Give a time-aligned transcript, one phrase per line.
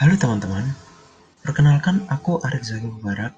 [0.00, 0.64] Halo teman-teman,
[1.44, 3.36] perkenalkan aku Arif Zaki Mubarak,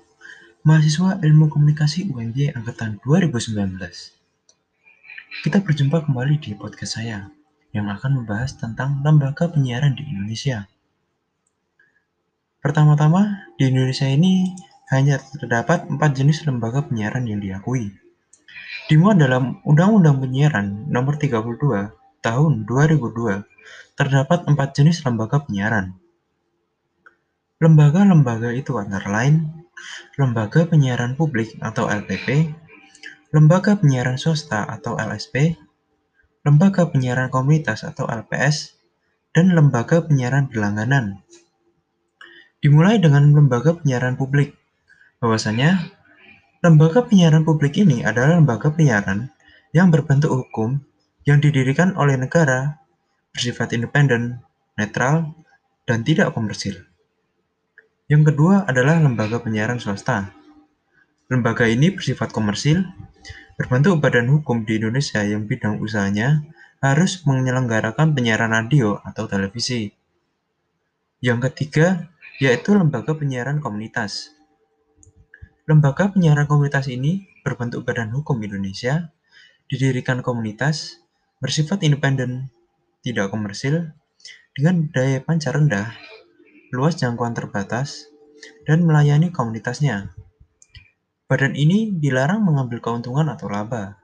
[0.63, 3.83] mahasiswa Ilmu Komunikasi UMY Angkatan 2019.
[5.43, 7.27] Kita berjumpa kembali di podcast saya,
[7.75, 10.71] yang akan membahas tentang lembaga penyiaran di Indonesia.
[12.63, 14.55] Pertama-tama, di Indonesia ini
[14.95, 17.91] hanya terdapat empat jenis lembaga penyiaran yang diakui.
[18.87, 21.91] Dimuat dalam Undang-Undang Penyiaran Nomor 32
[22.23, 25.99] Tahun 2002, terdapat empat jenis lembaga penyiaran,
[27.63, 29.47] Lembaga-lembaga itu antara lain
[30.19, 32.51] Lembaga Penyiaran Publik atau LPP,
[33.31, 35.55] Lembaga Penyiaran Swasta atau LSP,
[36.43, 38.75] Lembaga Penyiaran Komunitas atau LPS,
[39.31, 41.23] dan Lembaga Penyiaran Berlangganan.
[42.59, 44.59] Dimulai dengan Lembaga Penyiaran Publik,
[45.23, 45.87] bahwasanya
[46.67, 49.31] Lembaga Penyiaran Publik ini adalah lembaga penyiaran
[49.71, 50.83] yang berbentuk hukum
[51.27, 52.83] yang didirikan oleh negara,
[53.31, 54.43] bersifat independen,
[54.75, 55.31] netral,
[55.87, 56.92] dan tidak komersil.
[58.13, 60.37] Yang kedua adalah lembaga penyiaran swasta.
[61.33, 62.85] Lembaga ini bersifat komersil,
[63.57, 66.45] berbentuk badan hukum di Indonesia yang bidang usahanya
[66.85, 69.97] harus menyelenggarakan penyiaran radio atau televisi.
[71.25, 74.37] Yang ketiga yaitu lembaga penyiaran komunitas.
[75.65, 79.09] Lembaga penyiaran komunitas ini berbentuk badan hukum Indonesia,
[79.73, 81.01] didirikan komunitas,
[81.41, 82.53] bersifat independen,
[83.01, 83.89] tidak komersil,
[84.53, 85.97] dengan daya pancar rendah,
[86.73, 88.09] luas jangkauan terbatas,
[88.65, 90.17] dan melayani komunitasnya.
[91.29, 94.01] Badan ini dilarang mengambil keuntungan atau laba,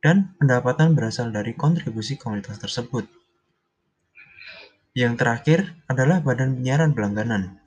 [0.00, 3.04] dan pendapatan berasal dari kontribusi komunitas tersebut.
[4.96, 5.58] Yang terakhir
[5.92, 7.60] adalah Badan Penyiaran Berlangganan.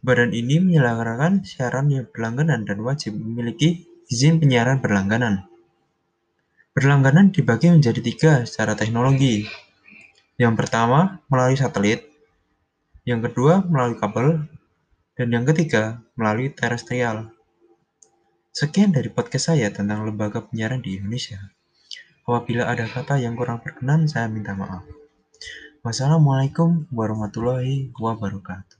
[0.00, 5.44] Badan ini menyelenggarakan siaran yang berlangganan dan wajib memiliki izin penyiaran berlangganan.
[6.72, 9.44] Berlangganan dibagi menjadi tiga secara teknologi.
[10.40, 12.09] Yang pertama melalui satelit,
[13.04, 14.44] yang kedua melalui kabel,
[15.16, 17.28] dan yang ketiga melalui terestrial.
[18.50, 21.38] Sekian dari podcast saya tentang lembaga penyiaran di Indonesia.
[22.24, 24.82] Apabila ada kata yang kurang berkenan, saya minta maaf.
[25.80, 28.79] Wassalamualaikum warahmatullahi wabarakatuh.